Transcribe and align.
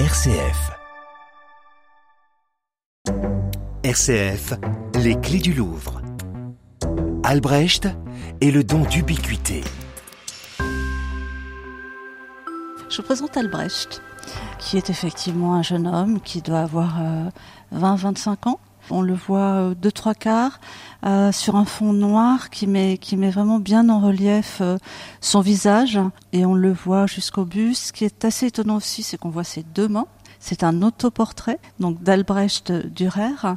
RCF. 0.00 0.72
RCF, 3.84 4.54
les 5.00 5.14
clés 5.20 5.38
du 5.38 5.52
Louvre. 5.54 6.02
Albrecht 7.22 7.86
et 8.40 8.50
le 8.50 8.64
don 8.64 8.80
d'ubiquité. 8.80 9.62
Je 12.90 12.96
vous 12.96 13.02
présente 13.04 13.36
Albrecht, 13.36 14.02
qui 14.58 14.78
est 14.78 14.90
effectivement 14.90 15.54
un 15.54 15.62
jeune 15.62 15.86
homme 15.86 16.20
qui 16.20 16.42
doit 16.42 16.62
avoir 16.62 17.00
20-25 17.72 18.48
ans. 18.48 18.58
On 18.90 19.02
le 19.02 19.14
voit 19.14 19.74
de 19.74 19.90
trois 19.90 20.14
quarts 20.14 20.60
euh, 21.06 21.32
sur 21.32 21.56
un 21.56 21.64
fond 21.64 21.92
noir 21.92 22.50
qui 22.50 22.66
met, 22.66 22.98
vraiment 23.30 23.58
bien 23.58 23.88
en 23.88 24.00
relief 24.00 24.58
euh, 24.60 24.78
son 25.20 25.40
visage 25.40 25.98
et 26.32 26.46
on 26.46 26.54
le 26.54 26.72
voit 26.72 27.06
jusqu'au 27.06 27.44
buste. 27.44 27.88
Ce 27.88 27.92
qui 27.92 28.04
est 28.04 28.24
assez 28.24 28.46
étonnant 28.46 28.76
aussi, 28.76 29.02
c'est 29.02 29.18
qu'on 29.18 29.30
voit 29.30 29.44
ses 29.44 29.62
deux 29.62 29.88
mains. 29.88 30.06
C'est 30.38 30.62
un 30.62 30.82
autoportrait 30.82 31.58
donc 31.78 32.02
d'Albrecht 32.02 32.72
Dürer 32.72 33.56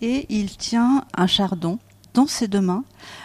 et 0.00 0.26
il 0.28 0.56
tient 0.56 1.04
un 1.16 1.26
chardon 1.26 1.78
dans 2.14 2.26
ses 2.26 2.48
deux 2.48 2.60
mains, 2.60 2.84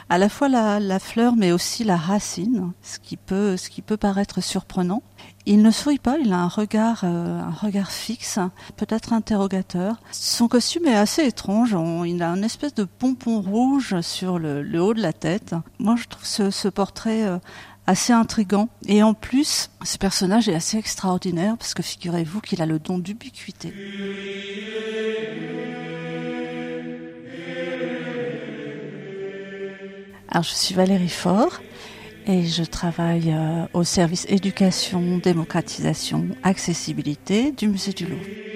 à 0.10 0.18
la 0.18 0.30
fois 0.30 0.50
la, 0.50 1.00
fleur 1.00 1.36
mais 1.36 1.52
aussi 1.52 1.84
la 1.84 1.98
racine, 1.98 2.72
ce 2.82 3.00
qui 3.00 3.18
peut, 3.18 3.58
ce 3.58 3.70
qui 3.70 3.82
peut 3.82 3.98
paraître 3.98 4.42
surprenant. 4.42 5.02
Il 5.46 5.62
ne 5.62 5.72
sourit 5.72 6.00
pas, 6.00 6.18
il 6.20 6.32
a 6.32 6.38
un 6.38 6.48
regard, 6.48 7.02
euh, 7.04 7.42
un 7.42 7.52
regard 7.52 7.92
fixe, 7.92 8.40
peut-être 8.78 9.12
interrogateur. 9.12 9.96
Son 10.12 10.48
costume 10.48 10.86
est 10.86 10.96
assez 10.96 11.26
étrange. 11.26 11.76
Il 12.06 12.24
a 12.24 12.30
une 12.30 12.44
espèce 12.46 12.74
de 12.74 12.86
pompon 12.86 13.42
rouge 13.42 14.00
sur 14.02 14.40
le, 14.40 14.64
haut 14.82 14.94
de 14.94 15.02
la 15.02 15.12
tête. 15.12 15.56
Moi, 15.80 15.96
je 15.98 16.08
trouve 16.08 16.26
ce, 16.26 16.50
ce 16.50 16.70
portrait 16.70 17.24
euh, 17.24 17.40
assez 17.88 18.14
intrigant. 18.14 18.70
Et 18.88 19.04
en 19.04 19.14
plus, 19.14 19.70
ce 19.84 19.98
personnage 19.98 20.48
est 20.50 20.56
assez 20.56 20.78
extraordinaire 20.78 21.58
parce 21.58 21.74
que 21.74 21.84
figurez-vous 21.84 22.42
qu'il 22.42 22.62
a 22.62 22.66
le 22.66 22.80
don 22.80 22.98
d'ubiquité. 22.98 23.74
Alors, 30.34 30.46
je 30.46 30.56
suis 30.56 30.74
Valérie 30.74 31.10
Faure 31.10 31.62
et 32.26 32.48
je 32.48 32.64
travaille 32.64 33.32
euh, 33.32 33.68
au 33.74 33.84
service 33.84 34.26
éducation, 34.28 35.20
démocratisation, 35.20 36.26
accessibilité 36.42 37.52
du 37.52 37.68
musée 37.68 37.94
du 37.94 38.08
Louvre. 38.08 38.53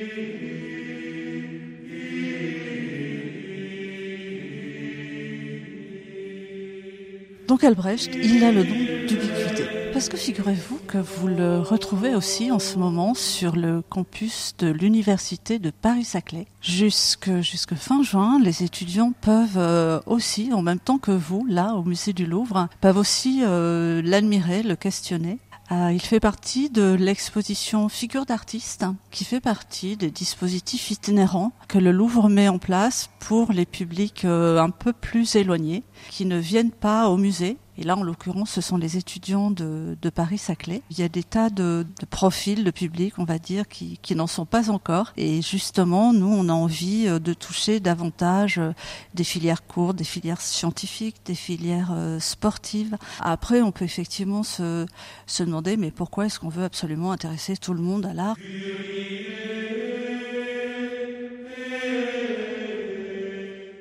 Donc 7.47 7.63
Albrecht, 7.63 8.09
il 8.13 8.43
a 8.43 8.51
le 8.51 8.63
don 8.65 8.75
d'ubiquité. 9.07 9.63
Parce 9.93 10.09
que 10.09 10.17
figurez-vous 10.17 10.79
que 10.85 10.97
vous 10.97 11.27
le 11.27 11.59
retrouvez 11.59 12.13
aussi 12.13 12.51
en 12.51 12.59
ce 12.59 12.77
moment 12.77 13.13
sur 13.13 13.55
le 13.55 13.81
campus 13.81 14.53
de 14.59 14.67
l'université 14.67 15.57
de 15.57 15.71
Paris-Saclay. 15.71 16.45
Jusque, 16.61 17.31
jusque 17.39 17.73
fin 17.73 18.03
juin, 18.03 18.39
les 18.43 18.63
étudiants 18.63 19.13
peuvent 19.21 19.57
euh, 19.57 19.99
aussi, 20.05 20.51
en 20.53 20.61
même 20.61 20.79
temps 20.79 20.97
que 20.97 21.11
vous, 21.11 21.45
là, 21.47 21.73
au 21.73 21.83
musée 21.83 22.13
du 22.13 22.25
Louvre, 22.25 22.67
peuvent 22.81 22.97
aussi 22.97 23.41
euh, 23.43 24.01
l'admirer, 24.03 24.61
le 24.61 24.75
questionner. 24.75 25.39
Euh, 25.71 25.91
il 25.91 26.01
fait 26.01 26.21
partie 26.21 26.69
de 26.69 26.93
l'exposition 26.93 27.89
Figures 27.89 28.25
d'artistes, 28.25 28.85
qui 29.11 29.25
fait 29.25 29.41
partie 29.41 29.97
des 29.97 30.11
dispositifs 30.11 30.91
itinérants 30.91 31.51
que 31.67 31.77
le 31.77 31.91
Louvre 31.91 32.29
met 32.29 32.47
en 32.47 32.57
place 32.57 33.09
pour 33.19 33.51
les 33.51 33.65
publics 33.65 34.23
euh, 34.23 34.59
un 34.59 34.69
peu 34.69 34.93
plus 34.93 35.35
éloignés, 35.35 35.83
qui 36.09 36.25
ne 36.25 36.37
viennent 36.37 36.71
pas 36.71 37.09
au 37.09 37.17
musée. 37.17 37.57
Et 37.77 37.83
là, 37.83 37.95
en 37.95 38.03
l'occurrence, 38.03 38.51
ce 38.51 38.61
sont 38.61 38.77
les 38.77 38.97
étudiants 38.97 39.51
de, 39.51 39.95
Paris-Saclay. 40.13 40.81
Il 40.89 40.99
y 40.99 41.03
a 41.03 41.09
des 41.09 41.23
tas 41.23 41.49
de, 41.49 41.85
de, 41.99 42.05
profils 42.05 42.63
de 42.63 42.71
public, 42.71 43.15
on 43.19 43.25
va 43.25 43.39
dire, 43.39 43.67
qui, 43.67 43.99
qui 44.01 44.15
n'en 44.15 44.25
sont 44.25 44.45
pas 44.45 44.69
encore. 44.69 45.13
Et 45.17 45.41
justement, 45.41 46.13
nous, 46.13 46.31
on 46.31 46.49
a 46.49 46.53
envie 46.53 47.07
euh, 47.07 47.19
de 47.19 47.33
toucher 47.33 47.79
davantage 47.79 48.59
des 49.13 49.23
filières 49.23 49.67
courtes, 49.67 49.97
des 49.97 50.03
filières 50.03 50.41
scientifiques, 50.41 51.17
des 51.25 51.35
filières 51.35 51.93
sportives. 52.19 52.97
Après, 53.19 53.61
on 53.61 53.71
peut 53.71 53.85
effectivement 53.85 54.43
se, 54.43 54.85
se 55.25 55.43
demander, 55.43 55.77
mais 55.77 55.91
pourquoi 55.91 56.25
est-ce 56.25 56.39
qu'on 56.39 56.49
veut 56.49 56.63
absolument 56.63 57.11
intéresser 57.11 57.57
tout 57.57 57.73
le 57.73 57.81
monde 57.81 58.05
à 58.05 58.13
l'art? 58.13 58.37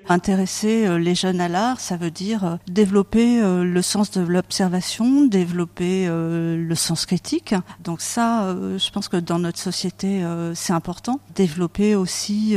Intéresser 0.08 0.98
les 0.98 1.14
jeunes 1.14 1.40
à 1.40 1.48
l'art, 1.48 1.80
ça 1.80 1.96
veut 1.96 2.10
dire 2.10 2.58
développer 2.68 3.40
le 3.42 3.82
sens 3.82 4.10
de 4.12 4.20
l'observation, 4.20 5.24
développer 5.24 6.06
le 6.08 6.74
sens 6.74 7.06
critique. 7.06 7.54
Donc 7.82 8.00
ça, 8.00 8.54
je 8.54 8.90
pense 8.90 9.08
que 9.08 9.16
dans 9.16 9.38
notre 9.38 9.58
société, 9.58 10.24
c'est 10.54 10.72
important. 10.72 11.20
Développer 11.34 11.96
aussi, 11.96 12.56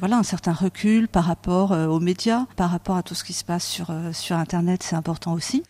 voilà, 0.00 0.18
un 0.18 0.22
certain 0.22 0.52
recul 0.52 1.08
par 1.08 1.24
rapport 1.24 1.70
aux 1.70 2.00
médias, 2.00 2.46
par 2.56 2.70
rapport 2.70 2.96
à 2.96 3.02
tout 3.02 3.14
ce 3.14 3.24
qui 3.24 3.32
se 3.32 3.44
passe 3.44 3.64
sur 3.64 3.92
sur 4.12 4.36
Internet, 4.36 4.82
c'est 4.82 4.96
important 4.96 5.32
aussi. 5.32 5.62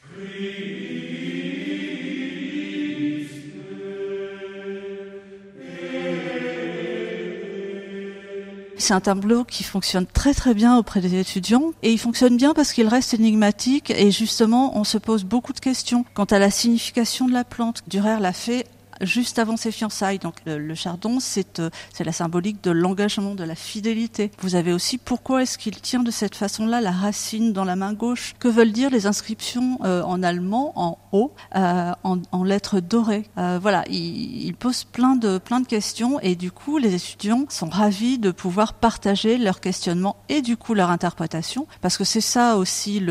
C'est 8.80 8.94
un 8.94 9.00
tableau 9.00 9.44
qui 9.44 9.64
fonctionne 9.64 10.06
très 10.06 10.32
très 10.32 10.54
bien 10.54 10.78
auprès 10.78 11.00
des 11.00 11.18
étudiants 11.18 11.72
et 11.82 11.90
il 11.90 11.98
fonctionne 11.98 12.36
bien 12.36 12.54
parce 12.54 12.72
qu'il 12.72 12.86
reste 12.86 13.12
énigmatique 13.12 13.90
et 13.90 14.12
justement 14.12 14.78
on 14.78 14.84
se 14.84 14.98
pose 14.98 15.24
beaucoup 15.24 15.52
de 15.52 15.58
questions 15.58 16.04
quant 16.14 16.24
à 16.24 16.38
la 16.38 16.50
signification 16.50 17.26
de 17.26 17.32
la 17.32 17.42
plante. 17.42 17.82
Durer 17.88 18.20
l'a 18.20 18.32
fait 18.32 18.66
juste 19.00 19.38
avant 19.38 19.56
ses 19.56 19.72
fiançailles. 19.72 20.18
Donc 20.18 20.34
le, 20.46 20.58
le 20.58 20.74
chardon, 20.74 21.18
c'est 21.20 21.58
euh, 21.58 21.70
la 21.98 22.12
symbolique 22.12 22.62
de 22.62 22.70
l'engagement, 22.70 23.34
de 23.34 23.44
la 23.44 23.54
fidélité. 23.54 24.30
Vous 24.40 24.54
avez 24.54 24.72
aussi 24.72 24.98
pourquoi 24.98 25.42
est-ce 25.42 25.58
qu'il 25.58 25.80
tient 25.80 26.02
de 26.02 26.10
cette 26.10 26.34
façon-là 26.34 26.80
la 26.80 26.90
racine 26.90 27.52
dans 27.52 27.64
la 27.64 27.76
main 27.76 27.92
gauche? 27.92 28.34
Que 28.38 28.48
veulent 28.48 28.72
dire 28.72 28.90
les 28.90 29.06
inscriptions 29.06 29.78
euh, 29.84 30.02
en 30.02 30.22
allemand 30.22 30.72
en 30.76 30.98
haut, 31.12 31.32
euh, 31.56 31.92
en, 32.04 32.18
en, 32.32 32.44
lettres 32.44 32.80
dorées? 32.80 33.24
Voilà, 33.36 33.84
il, 33.88 34.46
il, 34.46 34.54
pose 34.54 34.84
plein 34.84 35.16
de 35.16 35.38
plein 35.38 35.60
de 35.60 35.66
questions 35.66 36.20
et 36.20 36.34
du 36.34 36.50
coup 36.50 36.78
les 36.78 36.94
étudiants 36.94 37.44
sont 37.48 37.68
ravis 37.68 38.18
de 38.18 38.30
pouvoir 38.30 38.74
partager 38.74 39.38
leurs 39.38 39.60
questionnements 39.60 40.16
et 40.28 40.42
du 40.42 40.56
coup 40.56 40.74
leur 40.74 40.90
interprétation 40.90 41.66
parce 41.80 41.96
que 41.96 42.04
c'est 42.04 42.20
ça 42.20 42.56
aussi 42.56 43.02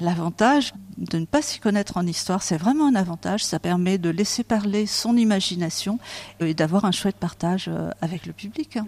l'avantage 0.00 0.72
de 0.98 1.18
ne 1.18 1.26
pas 1.26 1.42
s'y 1.42 1.58
connaître 1.58 1.96
en 1.96 2.06
histoire, 2.06 2.42
c'est 2.42 2.56
vraiment 2.56 2.86
un 2.86 2.94
avantage. 2.94 3.44
Ça 3.44 3.58
permet 3.58 3.98
de 3.98 4.10
laisser 4.10 4.44
parler 4.44 4.86
son 4.86 5.16
imagination 5.16 5.98
et 6.40 6.54
d'avoir 6.54 6.84
un 6.84 6.92
chouette 6.92 7.16
partage 7.16 7.70
avec 8.00 8.26
le 8.26 8.32
public. 8.32 8.78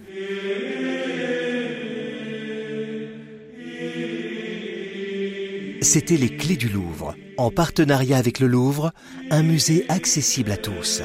C'était 5.80 6.16
les 6.16 6.36
clés 6.36 6.56
du 6.56 6.68
Louvre, 6.68 7.14
en 7.36 7.50
partenariat 7.50 8.16
avec 8.16 8.40
le 8.40 8.48
Louvre, 8.48 8.92
un 9.30 9.42
musée 9.42 9.84
accessible 9.88 10.50
à 10.50 10.56
tous. 10.56 11.02